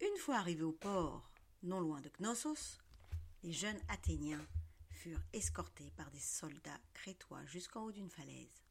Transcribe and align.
Une 0.00 0.16
fois 0.18 0.36
arrivés 0.36 0.62
au 0.62 0.72
port, 0.72 1.28
non 1.64 1.80
loin 1.80 2.00
de 2.00 2.08
Knossos, 2.20 2.78
les 3.42 3.52
jeunes 3.52 3.80
Athéniens 3.88 4.46
furent 4.90 5.22
escortés 5.32 5.90
par 5.96 6.08
des 6.12 6.20
soldats 6.20 6.80
crétois 6.94 7.44
jusqu'en 7.46 7.82
haut 7.82 7.92
d'une 7.92 8.10
falaise. 8.10 8.62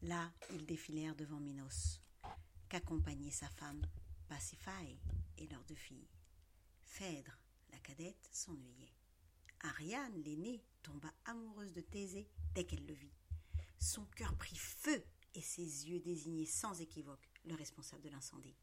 Là, 0.00 0.32
ils 0.52 0.64
défilèrent 0.64 1.14
devant 1.14 1.40
Minos, 1.40 2.00
qu'accompagnait 2.70 3.30
sa 3.30 3.50
femme 3.50 3.82
Pasiphae 4.28 4.96
et 5.36 5.46
leurs 5.48 5.64
deux 5.64 5.74
filles. 5.74 6.08
Phèdre, 6.84 7.36
la 7.70 7.78
cadette, 7.78 8.28
s'ennuyait. 8.32 8.94
Ariane, 9.60 10.22
l'aînée, 10.22 10.64
tomba 10.82 11.12
amoureuse 11.26 11.74
de 11.74 11.82
Thésée 11.82 12.26
dès 12.54 12.64
qu'elle 12.64 12.86
le 12.86 12.94
vit. 12.94 13.12
Son 13.78 14.06
cœur 14.16 14.34
prit 14.36 14.56
feu 14.56 15.04
et 15.34 15.42
ses 15.42 15.90
yeux 15.90 16.00
désignaient 16.00 16.46
sans 16.46 16.80
équivoque 16.80 17.28
le 17.44 17.54
responsable 17.54 18.02
de 18.02 18.08
l'incendie. 18.08 18.56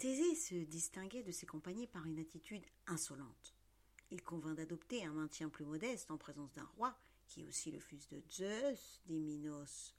Thésée 0.00 0.34
se 0.34 0.54
distinguait 0.54 1.22
de 1.22 1.30
ses 1.30 1.44
compagnons 1.44 1.86
par 1.86 2.06
une 2.06 2.18
attitude 2.18 2.64
insolente. 2.86 3.54
Il 4.10 4.22
convint 4.22 4.54
d'adopter 4.54 5.04
un 5.04 5.12
maintien 5.12 5.50
plus 5.50 5.66
modeste 5.66 6.10
en 6.10 6.16
présence 6.16 6.50
d'un 6.52 6.64
roi, 6.64 6.98
qui 7.26 7.42
est 7.42 7.46
aussi 7.46 7.70
le 7.70 7.80
fils 7.80 8.08
de 8.08 8.22
Zeus, 8.30 9.02
dit 9.04 9.20
Minos, 9.20 9.94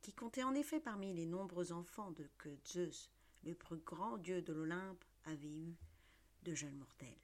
qui 0.00 0.14
comptait 0.14 0.44
en 0.44 0.54
effet 0.54 0.80
parmi 0.80 1.12
les 1.12 1.26
nombreux 1.26 1.72
enfants 1.72 2.10
de 2.12 2.26
que 2.38 2.48
Zeus, 2.64 3.10
le 3.44 3.54
plus 3.54 3.76
grand 3.76 4.16
dieu 4.16 4.40
de 4.40 4.54
l'Olympe, 4.54 5.04
avait 5.26 5.46
eu 5.46 5.76
de 6.44 6.54
jeunes 6.54 6.78
mortels. 6.78 7.20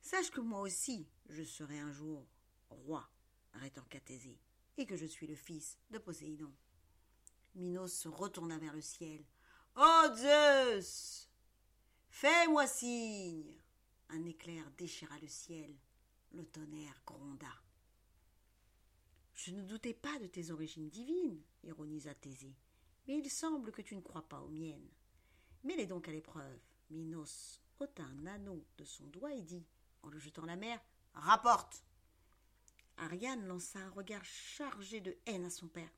Sache 0.00 0.30
que 0.30 0.40
moi 0.40 0.60
aussi 0.60 1.08
je 1.28 1.42
serai 1.42 1.80
un 1.80 1.90
jour 1.90 2.24
roi, 2.70 3.10
rétorqua 3.54 3.98
Thésée, 3.98 4.38
et 4.76 4.86
que 4.86 4.94
je 4.94 5.06
suis 5.06 5.26
le 5.26 5.34
fils 5.34 5.76
de 5.90 5.98
Poséidon. 5.98 6.52
Minos 7.56 7.92
se 7.92 8.08
retourna 8.08 8.58
vers 8.58 8.74
le 8.74 8.80
ciel. 8.80 9.24
Oh 9.80 10.08
Zeus 10.12 11.28
Fais-moi 12.10 12.66
signe 12.66 13.54
Un 14.08 14.24
éclair 14.24 14.68
déchira 14.76 15.16
le 15.20 15.28
ciel. 15.28 15.72
Le 16.32 16.44
tonnerre 16.46 17.00
gronda. 17.06 17.46
Je 19.34 19.52
ne 19.52 19.62
doutais 19.62 19.94
pas 19.94 20.18
de 20.18 20.26
tes 20.26 20.50
origines 20.50 20.88
divines, 20.88 21.40
ironisa 21.62 22.12
Thésée, 22.12 22.56
mais 23.06 23.18
il 23.18 23.30
semble 23.30 23.70
que 23.70 23.82
tu 23.82 23.94
ne 23.94 24.00
crois 24.00 24.28
pas 24.28 24.40
aux 24.40 24.48
miennes. 24.48 24.90
Mets-les 25.62 25.86
donc 25.86 26.08
à 26.08 26.12
l'épreuve. 26.12 26.58
Minos 26.90 27.60
ôta 27.78 28.02
un 28.02 28.26
anneau 28.26 28.66
de 28.78 28.84
son 28.84 29.06
doigt 29.06 29.32
et 29.32 29.42
dit, 29.42 29.64
en 30.02 30.08
le 30.08 30.18
jetant 30.18 30.42
à 30.42 30.46
la 30.46 30.56
mer, 30.56 30.80
Rapporte 31.14 31.84
Ariane 32.96 33.46
lança 33.46 33.78
un 33.78 33.90
regard 33.90 34.24
chargé 34.24 35.00
de 35.00 35.16
haine 35.26 35.44
à 35.44 35.50
son 35.50 35.68
père. 35.68 35.92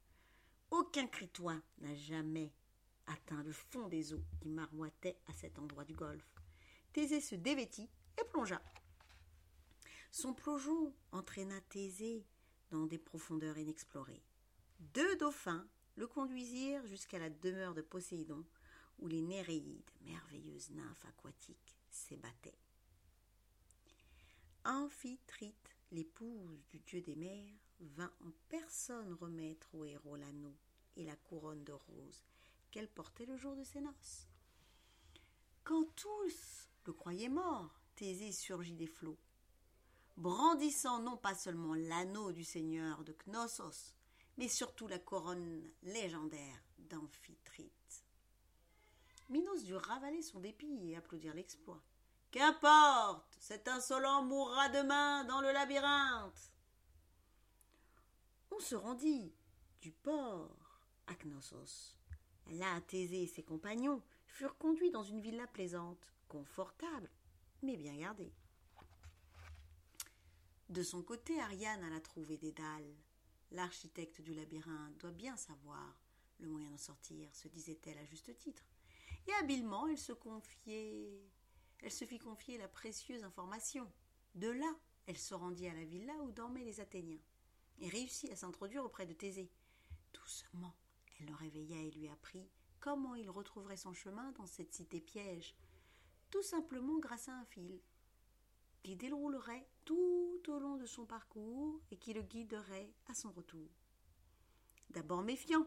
Aucun 0.70 1.06
crétois 1.06 1.62
n'a 1.78 1.95
jamais 1.95 2.53
atteint 3.11 3.42
le 3.42 3.53
fond 3.53 3.89
des 3.89 4.14
eaux 4.14 4.25
qui 4.41 4.48
marmoitaient 4.48 5.19
à 5.28 5.34
cet 5.34 5.58
endroit 5.58 5.84
du 5.84 5.94
golfe. 5.94 6.34
Thésée 6.92 7.20
se 7.20 7.34
dévêtit 7.34 7.89
et 8.20 8.25
plongea. 8.25 8.61
Son 10.11 10.33
plongeon 10.33 10.94
entraîna 11.12 11.61
Thésée 11.69 12.25
dans 12.70 12.86
des 12.86 12.98
profondeurs 12.98 13.58
inexplorées. 13.58 14.22
Deux 14.94 15.17
dauphins 15.17 15.67
le 15.97 16.06
conduisirent 16.06 16.86
jusqu'à 16.86 17.19
la 17.19 17.30
demeure 17.30 17.75
de 17.75 17.83
Poséidon, 17.83 18.44
où 18.98 19.08
les 19.08 19.22
Néréides, 19.22 19.91
merveilleuses 20.02 20.70
nymphes 20.70 21.05
aquatiques, 21.06 21.77
s'ébattaient. 21.91 22.58
Amphitrite, 24.64 25.77
l'épouse 25.91 26.64
du 26.69 26.78
dieu 26.80 27.00
des 27.00 27.17
mers, 27.17 27.58
vint 27.80 28.12
en 28.24 28.30
personne 28.48 29.12
remettre 29.14 29.74
au 29.74 29.84
héros 29.84 30.17
l'anneau 30.17 30.55
et 30.97 31.05
la 31.05 31.17
couronne 31.17 31.64
de 31.64 31.72
roses 31.72 32.24
qu'elle 32.71 32.89
portait 32.89 33.27
le 33.27 33.37
jour 33.37 33.57
de 33.57 33.65
ses 33.65 33.81
noces. 33.81 34.29
Quand 35.65 35.85
tous 35.97 36.69
le 36.87 36.93
croyaient 36.93 37.29
mort, 37.29 37.81
Thésée 37.95 38.33
surgit 38.33 38.75
des 38.75 38.87
flots, 38.87 39.19
brandissant 40.17 41.01
non 41.01 41.17
pas 41.17 41.35
seulement 41.35 41.75
l'anneau 41.75 42.33
du 42.33 42.45
seigneur 42.45 43.05
de 43.05 43.13
Knossos, 43.27 43.95
mais 44.36 44.48
surtout 44.48 44.89
la 44.89 44.98
couronne 44.98 45.70
légendaire 45.83 46.63
d'Amphitrite. 46.79 48.05
Minos 49.29 49.63
dut 49.63 49.77
ravaler 49.77 50.23
son 50.23 50.41
dépit 50.41 50.91
et 50.91 50.97
applaudir 50.97 51.35
l'exploit. 51.35 51.83
Qu'importe, 52.30 53.36
cet 53.39 53.69
insolent 53.69 54.25
mourra 54.25 54.69
demain 54.70 55.25
dans 55.25 55.41
le 55.41 55.53
labyrinthe. 55.53 56.53
On 58.51 58.61
se 58.61 58.75
rendit 58.75 59.33
du 59.80 59.92
port 59.92 60.80
à 61.07 61.14
Knossos. 61.14 61.99
Là, 62.50 62.80
Thésée 62.83 63.22
et 63.22 63.27
ses 63.28 63.44
compagnons 63.44 64.02
furent 64.27 64.58
conduits 64.58 64.90
dans 64.90 65.05
une 65.05 65.20
villa 65.20 65.46
plaisante, 65.46 66.12
confortable, 66.28 67.08
mais 67.62 67.77
bien 67.77 67.96
gardée. 67.96 68.33
De 70.68 70.83
son 70.83 71.02
côté, 71.02 71.40
Ariane 71.40 71.83
alla 71.84 72.00
trouver 72.00 72.36
Dédale. 72.36 72.94
L'architecte 73.52 74.20
du 74.20 74.34
labyrinthe 74.34 74.98
doit 74.98 75.11
bien 75.11 75.36
savoir 75.36 76.00
le 76.38 76.48
moyen 76.48 76.70
d'en 76.70 76.78
sortir, 76.78 77.28
se 77.34 77.48
disait-elle 77.48 77.98
à 77.98 78.05
juste 78.05 78.36
titre. 78.36 78.64
Et 79.27 79.32
habilement, 79.34 79.86
elle 79.86 79.98
se 79.98 80.12
confiait. 80.12 81.22
Elle 81.82 81.90
se 81.90 82.05
fit 82.05 82.18
confier 82.18 82.58
la 82.58 82.68
précieuse 82.68 83.24
information. 83.24 83.90
De 84.34 84.48
là, 84.48 84.72
elle 85.06 85.18
se 85.18 85.34
rendit 85.34 85.67
à 85.68 85.74
la 85.74 85.84
villa 85.84 86.14
où 86.22 86.30
dormaient 86.32 86.64
les 86.64 86.80
Athéniens, 86.80 87.20
et 87.78 87.88
réussit 87.88 88.30
à 88.30 88.36
s'introduire 88.36 88.84
auprès 88.84 89.06
de 89.06 89.12
Thésée. 89.12 89.50
Doucement, 90.12 90.74
elle 91.20 91.29
le 91.29 91.35
réveilla 91.35 91.77
et 91.77 91.91
lui 91.91 92.08
apprit 92.08 92.48
comment 92.81 93.14
il 93.14 93.29
retrouverait 93.29 93.77
son 93.77 93.92
chemin 93.92 94.33
dans 94.33 94.47
cette 94.47 94.73
cité 94.73 95.01
piège, 95.01 95.55
tout 96.31 96.42
simplement 96.42 96.98
grâce 96.98 97.29
à 97.29 97.35
un 97.35 97.45
fil 97.45 97.81
qui 98.83 98.97
déroulerait 98.97 99.67
tout 99.85 100.42
au 100.48 100.59
long 100.59 100.77
de 100.77 100.86
son 100.86 101.05
parcours 101.05 101.80
et 101.91 101.98
qui 101.98 102.14
le 102.14 102.23
guiderait 102.23 102.92
à 103.09 103.14
son 103.14 103.30
retour. 103.30 103.69
D'abord 104.89 105.23
méfiant, 105.23 105.67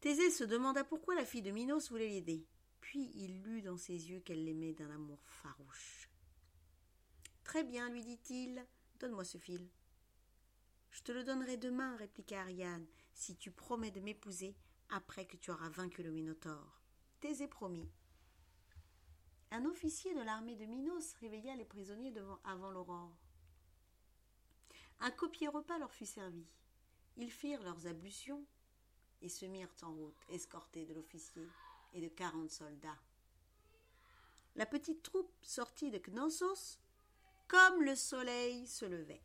Thésée 0.00 0.30
se 0.30 0.44
demanda 0.44 0.84
pourquoi 0.84 1.14
la 1.14 1.24
fille 1.24 1.42
de 1.42 1.50
Minos 1.50 1.90
voulait 1.90 2.08
l'aider. 2.08 2.46
Puis 2.80 3.10
il 3.14 3.42
lut 3.42 3.62
dans 3.62 3.76
ses 3.76 4.10
yeux 4.10 4.20
qu'elle 4.20 4.44
l'aimait 4.44 4.74
d'un 4.74 4.90
amour 4.90 5.20
farouche. 5.24 6.10
Très 7.44 7.64
bien, 7.64 7.88
lui 7.90 8.04
dit-il, 8.04 8.64
donne-moi 8.98 9.24
ce 9.24 9.38
fil. 9.38 9.68
Je 10.90 11.02
te 11.02 11.12
le 11.12 11.24
donnerai 11.24 11.56
demain, 11.56 11.96
répliqua 11.96 12.40
Ariane, 12.40 12.86
si 13.20 13.36
tu 13.36 13.50
promets 13.50 13.90
de 13.90 14.00
m'épouser 14.00 14.56
après 14.88 15.26
que 15.26 15.36
tu 15.36 15.50
auras 15.50 15.68
vaincu 15.68 16.02
le 16.02 16.10
Minotaure. 16.10 16.80
Thésée 17.20 17.48
promit. 17.48 17.90
Un 19.50 19.66
officier 19.66 20.14
de 20.14 20.22
l'armée 20.22 20.56
de 20.56 20.64
Minos 20.64 21.12
réveilla 21.20 21.54
les 21.54 21.66
prisonniers 21.66 22.14
avant 22.44 22.70
l'aurore. 22.70 23.14
Un 25.00 25.10
copier 25.10 25.48
repas 25.48 25.78
leur 25.78 25.92
fut 25.92 26.06
servi. 26.06 26.46
Ils 27.18 27.30
firent 27.30 27.62
leurs 27.62 27.86
ablutions 27.86 28.46
et 29.20 29.28
se 29.28 29.44
mirent 29.44 29.76
en 29.82 29.92
route, 29.92 30.24
escortés 30.30 30.86
de 30.86 30.94
l'officier 30.94 31.46
et 31.92 32.00
de 32.00 32.08
quarante 32.08 32.50
soldats. 32.50 33.02
La 34.56 34.64
petite 34.64 35.02
troupe 35.02 35.34
sortit 35.42 35.90
de 35.90 35.98
Knossos 35.98 36.78
comme 37.48 37.82
le 37.82 37.96
soleil 37.96 38.66
se 38.66 38.86
levait. 38.86 39.22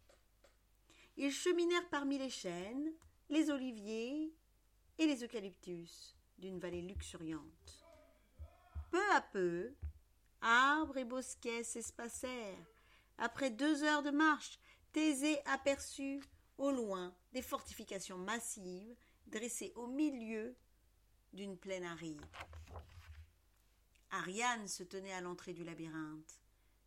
Ils 1.15 1.31
cheminèrent 1.31 1.89
parmi 1.89 2.17
les 2.17 2.29
chênes, 2.29 2.91
les 3.29 3.49
oliviers 3.49 4.33
et 4.97 5.05
les 5.05 5.23
eucalyptus 5.23 6.15
d'une 6.37 6.59
vallée 6.59 6.81
luxuriante. 6.81 7.85
Peu 8.91 9.11
à 9.13 9.21
peu, 9.21 9.73
arbres 10.41 10.97
et 10.97 11.05
bosquets 11.05 11.63
s'espacèrent. 11.63 12.71
Après 13.17 13.49
deux 13.49 13.83
heures 13.83 14.03
de 14.03 14.11
marche, 14.11 14.59
Thésée 14.91 15.39
aperçut 15.45 16.21
au 16.57 16.71
loin 16.71 17.13
des 17.33 17.41
fortifications 17.41 18.17
massives 18.17 18.95
dressées 19.27 19.73
au 19.75 19.87
milieu 19.87 20.55
d'une 21.33 21.57
plaine 21.57 21.83
aride. 21.83 22.25
Ariane 24.11 24.67
se 24.67 24.83
tenait 24.83 25.13
à 25.13 25.21
l'entrée 25.21 25.53
du 25.53 25.63
labyrinthe. 25.63 26.39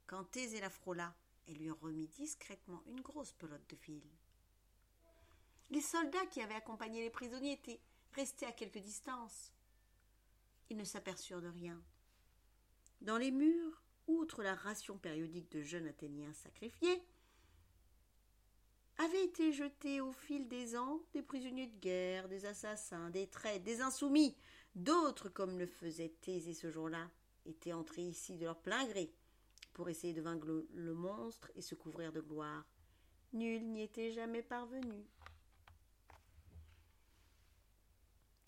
Quand 0.06 0.24
Thésée 0.24 0.60
la 0.60 0.70
frôla, 0.70 1.14
elle 1.46 1.58
lui 1.58 1.70
remit 1.70 2.08
discrètement 2.08 2.82
une 2.86 3.02
grosse 3.02 3.32
pelote 3.32 3.68
de 3.68 3.76
fil. 3.76 4.02
Les 5.70 5.80
soldats 5.80 6.26
qui 6.26 6.40
avaient 6.40 6.54
accompagné 6.54 7.02
les 7.02 7.10
prisonniers 7.10 7.52
étaient 7.52 7.80
restés 8.12 8.46
à 8.46 8.52
quelque 8.52 8.78
distance. 8.78 9.52
Ils 10.70 10.76
ne 10.76 10.84
s'aperçurent 10.84 11.42
de 11.42 11.48
rien. 11.48 11.82
Dans 13.00 13.18
les 13.18 13.30
murs, 13.30 13.82
outre 14.06 14.42
la 14.42 14.54
ration 14.54 14.98
périodique 14.98 15.50
de 15.52 15.62
jeunes 15.62 15.86
Athéniens 15.86 16.32
sacrifiés, 16.32 17.02
avaient 18.98 19.24
été 19.24 19.52
jetés 19.52 20.00
au 20.00 20.12
fil 20.12 20.48
des 20.48 20.76
ans 20.76 21.00
des 21.12 21.22
prisonniers 21.22 21.68
de 21.68 21.78
guerre, 21.78 22.28
des 22.28 22.46
assassins, 22.46 23.10
des 23.10 23.28
traîtres, 23.28 23.64
des 23.64 23.80
insoumis. 23.80 24.36
D'autres, 24.74 25.28
comme 25.28 25.58
le 25.58 25.66
faisait 25.66 26.14
Thésée 26.20 26.54
ce 26.54 26.70
jour-là, 26.70 27.08
étaient 27.46 27.72
entrés 27.72 28.02
ici 28.02 28.36
de 28.36 28.44
leur 28.44 28.58
plein 28.60 28.86
gré 28.86 29.12
pour 29.72 29.88
essayer 29.88 30.12
de 30.12 30.20
vaincre 30.20 30.66
le 30.72 30.94
monstre 30.94 31.52
et 31.54 31.62
se 31.62 31.76
couvrir 31.76 32.12
de 32.12 32.20
gloire. 32.20 32.66
Nul 33.32 33.70
n'y 33.70 33.82
était 33.82 34.10
jamais 34.10 34.42
parvenu. 34.42 35.06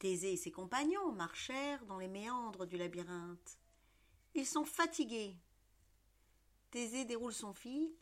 Thésée 0.00 0.32
et 0.32 0.36
ses 0.38 0.50
compagnons 0.50 1.12
marchèrent 1.12 1.84
dans 1.84 1.98
les 1.98 2.08
méandres 2.08 2.64
du 2.64 2.78
labyrinthe. 2.78 3.58
Ils 4.34 4.46
sont 4.46 4.64
fatigués. 4.64 5.36
Thésée 6.70 7.04
déroule 7.04 7.34
son 7.34 7.52
fil. 7.52 7.92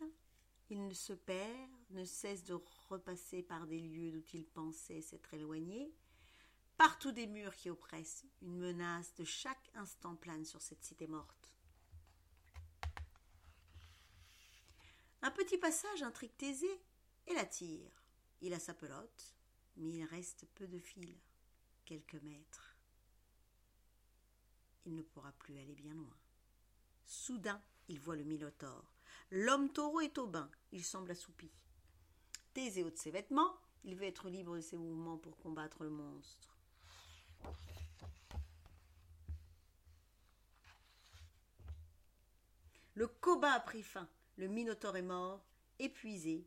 Il 0.70 0.86
ne 0.86 0.94
se 0.94 1.12
perd, 1.12 1.70
ne 1.90 2.04
cesse 2.04 2.44
de 2.44 2.56
repasser 2.88 3.42
par 3.42 3.66
des 3.66 3.80
lieux 3.80 4.12
d'où 4.12 4.22
il 4.32 4.46
pensait 4.46 5.00
s'être 5.00 5.34
éloigné. 5.34 5.92
Partout 6.76 7.10
des 7.10 7.26
murs 7.26 7.56
qui 7.56 7.68
oppressent, 7.68 8.24
une 8.42 8.56
menace 8.56 9.12
de 9.16 9.24
chaque 9.24 9.68
instant 9.74 10.14
plane 10.14 10.44
sur 10.44 10.62
cette 10.62 10.84
cité 10.84 11.08
morte. 11.08 11.52
Un 15.22 15.32
petit 15.32 15.58
passage 15.58 16.04
intrigue 16.04 16.36
Thésée 16.36 16.80
et 17.26 17.34
l'attire. 17.34 17.90
Il 18.40 18.54
a 18.54 18.60
sa 18.60 18.72
pelote, 18.72 19.34
mais 19.76 19.90
il 19.90 20.04
reste 20.04 20.46
peu 20.54 20.68
de 20.68 20.78
fil, 20.78 21.18
quelques 21.88 22.22
mètres. 22.22 22.76
Il 24.84 24.94
ne 24.94 25.02
pourra 25.02 25.32
plus 25.32 25.56
aller 25.56 25.74
bien 25.74 25.94
loin. 25.94 26.14
Soudain, 27.06 27.62
il 27.88 27.98
voit 27.98 28.16
le 28.16 28.24
Minotaure. 28.24 28.92
L'homme 29.30 29.72
taureau 29.72 30.00
est 30.00 30.18
au 30.18 30.26
bain, 30.26 30.50
il 30.70 30.84
semble 30.84 31.10
assoupi. 31.10 31.50
Thésée 32.52 32.84
ôte 32.84 32.98
ses 32.98 33.10
vêtements, 33.10 33.58
il 33.84 33.96
veut 33.96 34.04
être 34.04 34.28
libre 34.28 34.56
de 34.56 34.60
ses 34.60 34.76
mouvements 34.76 35.16
pour 35.16 35.38
combattre 35.38 35.82
le 35.82 35.88
monstre. 35.88 36.54
Le 42.94 43.06
combat 43.06 43.52
a 43.52 43.60
pris 43.60 43.82
fin. 43.82 44.08
Le 44.36 44.48
Minotaure 44.48 44.96
est 44.96 45.02
mort, 45.02 45.42
épuisé. 45.78 46.46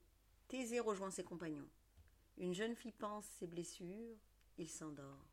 Thésée 0.49 0.81
rejoint 0.81 1.09
ses 1.09 1.23
compagnons. 1.23 1.69
Une 2.37 2.53
jeune 2.53 2.75
fille 2.75 2.91
pense 2.91 3.25
ses 3.39 3.47
blessures, 3.47 4.17
il 4.57 4.69
s'endort. 4.69 5.30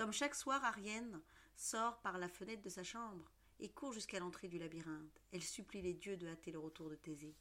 Comme 0.00 0.14
chaque 0.14 0.34
soir, 0.34 0.64
Arienne 0.64 1.20
sort 1.54 2.00
par 2.00 2.16
la 2.16 2.30
fenêtre 2.30 2.62
de 2.62 2.70
sa 2.70 2.82
chambre 2.82 3.30
et 3.58 3.68
court 3.68 3.92
jusqu'à 3.92 4.18
l'entrée 4.18 4.48
du 4.48 4.58
labyrinthe. 4.58 5.20
Elle 5.30 5.42
supplie 5.42 5.82
les 5.82 5.92
dieux 5.92 6.16
de 6.16 6.26
hâter 6.26 6.50
le 6.50 6.58
retour 6.58 6.88
de 6.88 6.94
Thésée. 6.94 7.36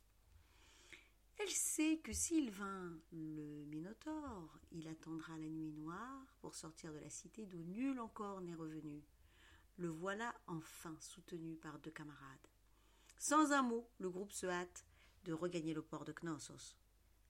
Elle 1.38 1.50
sait 1.50 2.02
que 2.04 2.12
s'il 2.12 2.52
vint 2.52 3.00
le 3.14 3.64
Minotaure, 3.64 4.60
il 4.74 4.90
attendra 4.90 5.38
la 5.38 5.48
nuit 5.48 5.72
noire 5.72 6.36
pour 6.42 6.54
sortir 6.54 6.92
de 6.92 7.00
la 7.00 7.10
cité 7.10 7.46
d'où 7.46 7.64
nul 7.64 7.98
encore 7.98 8.42
n'est 8.42 8.56
revenu. 8.56 9.06
Le 9.78 9.88
voilà 9.88 10.36
enfin 10.48 10.98
soutenu 11.00 11.56
par 11.56 11.80
deux 11.80 11.92
camarades. 11.92 12.50
Sans 13.20 13.54
un 13.54 13.62
mot, 13.62 13.90
le 14.00 14.10
groupe 14.10 14.34
se 14.34 14.48
hâte 14.48 14.86
de 15.24 15.32
regagner 15.32 15.74
le 15.74 15.82
port 15.82 16.04
de 16.04 16.12
Knossos. 16.12 16.76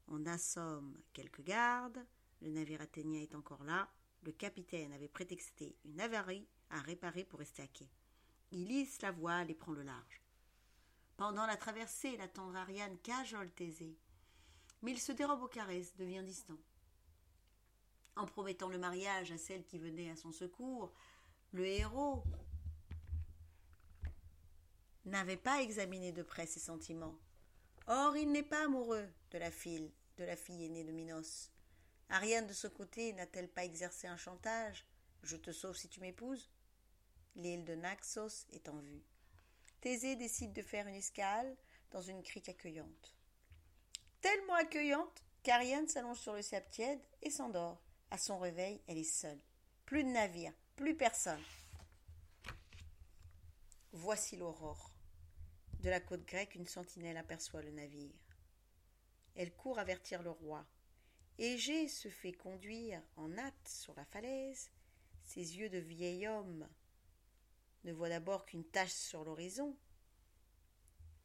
On 0.07 0.25
assomme 0.25 0.99
quelques 1.13 1.43
gardes, 1.43 2.03
le 2.41 2.49
navire 2.49 2.81
athénien 2.81 3.21
est 3.21 3.35
encore 3.35 3.63
là, 3.63 3.87
le 4.23 4.31
capitaine 4.31 4.91
avait 4.93 5.07
prétexté 5.07 5.75
une 5.85 6.01
avarie 6.01 6.47
à 6.69 6.79
réparer 6.79 7.23
pour 7.23 7.39
rester 7.39 7.61
à 7.61 7.67
quai. 7.67 7.89
Il 8.51 8.71
hisse 8.71 9.01
la 9.01 9.11
voile 9.11 9.49
et 9.49 9.55
prend 9.55 9.73
le 9.73 9.83
large. 9.83 10.21
Pendant 11.17 11.45
la 11.45 11.57
traversée, 11.57 12.17
la 12.17 12.27
tendre 12.27 12.55
Ariane 12.55 12.97
cajole 12.99 13.51
Thésée. 13.51 13.97
Mais 14.81 14.91
il 14.91 14.99
se 14.99 15.11
dérobe 15.11 15.43
aux 15.43 15.47
caresses, 15.47 15.95
devient 15.97 16.23
distant. 16.23 16.57
En 18.15 18.25
promettant 18.25 18.69
le 18.69 18.77
mariage 18.77 19.31
à 19.31 19.37
celle 19.37 19.65
qui 19.65 19.77
venait 19.79 20.09
à 20.09 20.15
son 20.15 20.31
secours, 20.31 20.93
le 21.51 21.65
héros 21.65 22.23
n'avait 25.05 25.37
pas 25.37 25.61
examiné 25.61 26.11
de 26.11 26.23
près 26.23 26.45
ses 26.45 26.59
sentiments. 26.59 27.17
Or, 27.87 28.15
il 28.15 28.31
n'est 28.31 28.43
pas 28.43 28.65
amoureux 28.65 29.07
de 29.31 29.37
la 29.37 29.51
fille, 29.51 29.91
de 30.17 30.23
la 30.23 30.35
fille 30.35 30.65
aînée 30.65 30.83
de 30.83 30.91
Minos. 30.91 31.51
Ariane 32.09 32.47
de 32.47 32.53
ce 32.53 32.67
côté 32.67 33.13
n'a-t-elle 33.13 33.49
pas 33.49 33.65
exercé 33.65 34.07
un 34.07 34.17
chantage? 34.17 34.85
Je 35.23 35.35
te 35.35 35.51
sauve 35.51 35.75
si 35.75 35.89
tu 35.89 35.99
m'épouses 35.99 36.49
L'île 37.35 37.65
de 37.65 37.75
Naxos 37.75 38.47
est 38.51 38.67
en 38.67 38.77
vue. 38.79 39.03
Thésée 39.81 40.15
décide 40.15 40.53
de 40.53 40.61
faire 40.61 40.87
une 40.87 40.95
escale 40.95 41.55
dans 41.91 42.01
une 42.01 42.23
crique 42.23 42.49
accueillante. 42.49 43.15
Tellement 44.21 44.55
accueillante 44.55 45.23
qu'Ariane 45.43 45.87
s'allonge 45.87 46.19
sur 46.19 46.33
le 46.33 46.41
sable 46.41 46.69
tiède 46.69 47.01
et 47.21 47.29
s'endort. 47.29 47.81
À 48.11 48.17
son 48.17 48.39
réveil, 48.39 48.81
elle 48.87 48.97
est 48.97 49.03
seule. 49.03 49.39
Plus 49.85 50.03
de 50.03 50.09
navire, 50.09 50.53
plus 50.75 50.95
personne. 50.95 51.41
Voici 53.91 54.35
l'aurore. 54.35 54.91
De 55.79 55.89
la 55.89 55.99
côte 55.99 56.25
grecque, 56.25 56.55
une 56.55 56.67
sentinelle 56.67 57.17
aperçoit 57.17 57.61
le 57.61 57.71
navire. 57.71 58.13
Elle 59.35 59.55
court 59.55 59.79
avertir 59.79 60.21
le 60.21 60.31
roi. 60.31 60.65
Égée 61.41 61.87
se 61.87 62.09
fait 62.09 62.33
conduire 62.33 63.01
en 63.15 63.37
hâte 63.37 63.67
sur 63.67 63.93
la 63.95 64.03
falaise. 64.03 64.69
Ses 65.23 65.57
yeux 65.57 65.69
de 65.69 65.77
vieil 65.77 66.27
homme 66.27 66.67
ne 67.85 67.93
voient 67.93 68.09
d'abord 68.09 68.45
qu'une 68.45 68.65
tache 68.65 68.91
sur 68.91 69.23
l'horizon. 69.23 69.77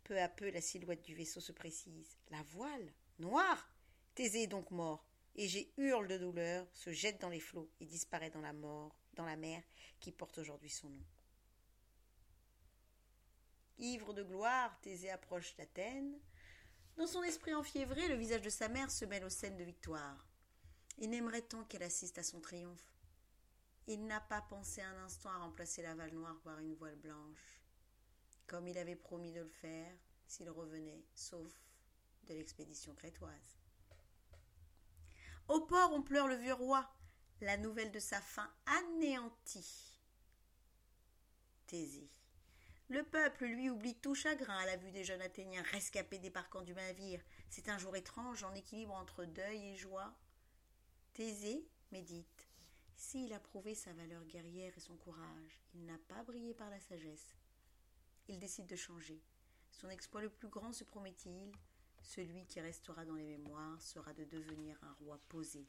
Peu 0.04 0.20
à 0.20 0.28
peu, 0.28 0.50
la 0.50 0.60
silhouette 0.60 1.02
du 1.02 1.16
vaisseau 1.16 1.40
se 1.40 1.50
précise. 1.50 2.16
La 2.30 2.44
voile, 2.44 2.92
noire 3.18 3.68
Thésée 4.14 4.44
est 4.44 4.46
donc 4.46 4.70
mort. 4.70 5.04
Égée 5.34 5.72
hurle 5.78 6.06
de 6.06 6.18
douleur, 6.18 6.68
se 6.74 6.92
jette 6.92 7.20
dans 7.20 7.28
les 7.28 7.40
flots 7.40 7.72
et 7.80 7.86
disparaît 7.86 8.30
dans 8.30 8.40
la 8.40 8.52
mort, 8.52 8.96
dans 9.14 9.24
la 9.24 9.34
mer 9.34 9.64
qui 9.98 10.12
porte 10.12 10.38
aujourd'hui 10.38 10.70
son 10.70 10.90
nom. 10.90 11.04
Ivre 13.78 14.14
de 14.14 14.22
gloire, 14.22 14.78
Thésée 14.80 15.10
approche 15.10 15.56
d'Athènes. 15.56 16.20
Dans 16.96 17.06
son 17.08 17.24
esprit 17.24 17.54
enfiévré, 17.54 18.06
le 18.08 18.14
visage 18.14 18.42
de 18.42 18.50
sa 18.50 18.68
mère 18.68 18.90
se 18.90 19.04
mêle 19.04 19.24
aux 19.24 19.30
scènes 19.30 19.56
de 19.56 19.64
victoire. 19.64 20.26
Il 20.98 21.12
aimerait 21.12 21.42
tant 21.42 21.64
qu'elle 21.64 21.82
assiste 21.82 22.18
à 22.18 22.22
son 22.22 22.40
triomphe. 22.40 22.94
Il 23.88 24.06
n'a 24.06 24.20
pas 24.20 24.42
pensé 24.42 24.80
un 24.80 25.04
instant 25.04 25.30
à 25.30 25.38
remplacer 25.38 25.82
la 25.82 25.94
voile 25.94 26.14
noire 26.14 26.40
par 26.44 26.60
une 26.60 26.74
voile 26.74 26.96
blanche, 26.96 27.60
comme 28.46 28.68
il 28.68 28.78
avait 28.78 28.94
promis 28.94 29.32
de 29.32 29.40
le 29.40 29.48
faire 29.48 29.92
s'il 30.26 30.48
revenait, 30.48 31.04
sauf 31.14 31.52
de 32.28 32.34
l'expédition 32.34 32.94
crétoise. 32.94 33.58
Au 35.48 35.60
port, 35.60 35.92
on 35.92 36.00
pleure 36.00 36.28
le 36.28 36.36
vieux 36.36 36.54
roi, 36.54 36.88
la 37.40 37.56
nouvelle 37.56 37.90
de 37.90 37.98
sa 37.98 38.20
fin 38.20 38.50
anéantie. 38.66 40.00
Thésée. 41.66 42.10
Le 42.90 43.02
peuple, 43.02 43.46
lui, 43.46 43.70
oublie 43.70 43.94
tout 43.94 44.14
chagrin 44.14 44.58
à 44.58 44.66
la 44.66 44.76
vue 44.76 44.90
des 44.90 45.04
jeunes 45.04 45.22
Athéniens 45.22 45.62
rescapés 45.72 46.18
débarquant 46.18 46.60
du 46.62 46.74
navire. 46.74 47.22
C'est 47.48 47.70
un 47.70 47.78
jour 47.78 47.96
étrange, 47.96 48.44
en 48.44 48.54
équilibre 48.54 48.94
entre 48.94 49.24
deuil 49.24 49.68
et 49.68 49.76
joie. 49.76 50.12
Thésée 51.14 51.66
médite. 51.92 52.48
S'il 52.96 53.32
a 53.32 53.40
prouvé 53.40 53.74
sa 53.74 53.92
valeur 53.94 54.24
guerrière 54.24 54.72
et 54.76 54.80
son 54.80 54.96
courage, 54.96 55.62
il 55.74 55.84
n'a 55.86 55.98
pas 56.08 56.22
brillé 56.24 56.54
par 56.54 56.68
la 56.68 56.80
sagesse. 56.80 57.36
Il 58.28 58.38
décide 58.38 58.66
de 58.66 58.76
changer. 58.76 59.22
Son 59.70 59.88
exploit 59.88 60.22
le 60.22 60.30
plus 60.30 60.48
grand, 60.48 60.72
se 60.72 60.84
promet-il, 60.84 61.52
celui 62.02 62.46
qui 62.46 62.60
restera 62.60 63.04
dans 63.04 63.14
les 63.14 63.24
mémoires, 63.24 63.80
sera 63.80 64.12
de 64.12 64.24
devenir 64.24 64.78
un 64.82 64.92
roi 64.92 65.18
posé, 65.28 65.66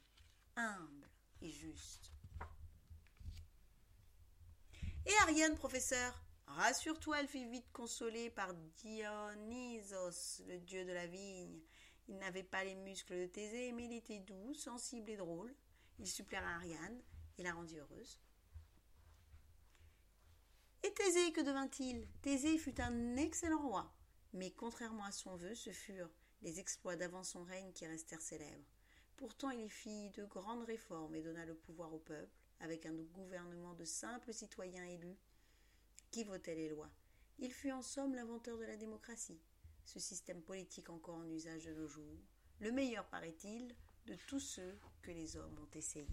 humble 0.55 1.09
et 1.41 1.49
juste. 1.49 2.11
Et 5.05 5.13
Ariane, 5.21 5.55
professeur 5.55 6.24
Rassure-toi, 6.47 7.19
elle 7.19 7.27
fut 7.27 7.49
vite 7.49 7.71
consolée 7.71 8.29
par 8.29 8.53
Dionysos, 8.53 10.43
le 10.47 10.59
dieu 10.59 10.85
de 10.85 10.91
la 10.91 11.07
vigne. 11.07 11.59
Il 12.07 12.17
n'avait 12.17 12.43
pas 12.43 12.63
les 12.63 12.75
muscles 12.75 13.19
de 13.19 13.25
Thésée, 13.25 13.71
mais 13.71 13.85
il 13.85 13.93
était 13.93 14.19
doux, 14.19 14.53
sensible 14.53 15.09
et 15.09 15.17
drôle. 15.17 15.53
Il 15.99 16.07
suppléra 16.07 16.55
Ariane 16.55 17.01
et 17.37 17.43
la 17.43 17.53
rendit 17.53 17.79
heureuse. 17.79 18.19
Et 20.83 20.93
Thésée, 20.93 21.31
que 21.31 21.41
devint-il? 21.41 22.07
Thésée 22.21 22.57
fut 22.59 22.79
un 22.79 23.17
excellent 23.17 23.67
roi, 23.67 23.91
mais 24.33 24.51
contrairement 24.51 25.05
à 25.05 25.11
son 25.11 25.35
vœu, 25.35 25.55
ce 25.55 25.71
furent 25.71 26.11
les 26.43 26.59
exploits 26.59 26.95
d'avant 26.95 27.23
son 27.23 27.43
règne 27.43 27.73
qui 27.73 27.87
restèrent 27.87 28.21
célèbres. 28.21 28.69
Pourtant, 29.17 29.49
il 29.49 29.69
fit 29.69 30.11
de 30.11 30.25
grandes 30.25 30.65
réformes 30.65 31.15
et 31.15 31.23
donna 31.23 31.43
le 31.45 31.55
pouvoir 31.55 31.91
au 31.93 31.99
peuple, 31.99 32.37
avec 32.59 32.85
un 32.85 32.93
gouvernement 32.93 33.73
de 33.73 33.83
simples 33.83 34.31
citoyens 34.31 34.85
élus 34.85 35.17
qui 36.15 36.23
votait 36.23 36.55
les 36.55 36.69
lois. 36.69 36.89
Il 37.39 37.51
fut 37.51 37.73
en 37.73 37.81
somme 37.81 38.15
l'inventeur 38.15 38.57
de 38.57 38.63
la 38.63 38.77
démocratie, 38.77 39.41
ce 39.83 39.99
système 39.99 40.41
politique 40.41 40.89
encore 40.89 41.17
en 41.17 41.29
usage 41.29 41.65
de 41.65 41.73
nos 41.73 41.89
jours, 41.89 42.21
le 42.61 42.71
meilleur, 42.71 43.05
paraît-il, 43.09 43.75
de 44.05 44.15
tous 44.25 44.39
ceux 44.39 44.79
que 45.01 45.11
les 45.11 45.35
hommes 45.35 45.59
ont 45.59 45.77
essayé. 45.77 46.07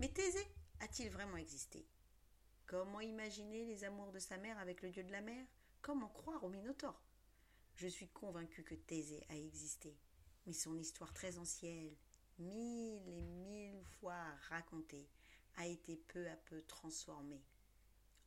Mais 0.00 0.08
Thésée 0.08 0.48
a-t-il 0.80 1.10
vraiment 1.10 1.36
existé? 1.36 1.86
Comment 2.66 3.00
imaginer 3.00 3.64
les 3.66 3.84
amours 3.84 4.10
de 4.10 4.18
sa 4.18 4.36
mère 4.36 4.58
avec 4.58 4.82
le 4.82 4.90
dieu 4.90 5.04
de 5.04 5.12
la 5.12 5.20
mer? 5.20 5.46
Comment 5.80 6.08
croire 6.08 6.42
au 6.42 6.48
Minotaure? 6.48 7.00
Je 7.76 7.86
suis 7.86 8.08
convaincu 8.08 8.64
que 8.64 8.74
Thésée 8.74 9.24
a 9.28 9.36
existé, 9.36 9.96
mais 10.44 10.52
son 10.52 10.76
histoire 10.76 11.14
très 11.14 11.38
ancienne, 11.38 11.94
mille 12.40 13.08
et 13.08 13.22
mille 13.22 13.84
fois 14.00 14.24
racontée, 14.48 15.08
a 15.54 15.68
été 15.68 15.96
peu 16.08 16.28
à 16.28 16.36
peu 16.36 16.62
transformée 16.62 17.44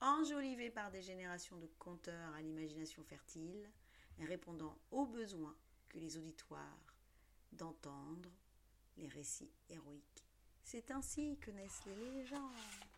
enjolivé 0.02 0.70
par 0.70 0.92
des 0.92 1.02
générations 1.02 1.58
de 1.58 1.68
conteurs 1.78 2.34
à 2.36 2.42
l'imagination 2.42 3.04
fertile, 3.04 3.70
répondant 4.20 4.78
aux 4.92 5.06
besoins 5.06 5.56
que 5.90 6.00
les 6.00 6.18
auditoires 6.18 6.96
d'entendre 7.52 8.30
les 8.98 9.08
récits 9.08 9.52
héroïques. 9.70 10.26
C'est 10.64 10.92
ainsi 10.92 11.38
que 11.38 11.52
naissent 11.52 11.86
les 11.86 12.12
légendes. 12.12 12.89